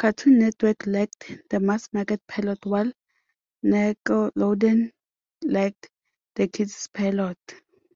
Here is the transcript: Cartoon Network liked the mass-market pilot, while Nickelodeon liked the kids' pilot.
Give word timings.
Cartoon 0.00 0.40
Network 0.40 0.84
liked 0.84 1.32
the 1.50 1.60
mass-market 1.60 2.20
pilot, 2.26 2.58
while 2.66 2.90
Nickelodeon 3.64 4.90
liked 5.44 5.88
the 6.34 6.48
kids' 6.48 6.88
pilot. 6.88 7.38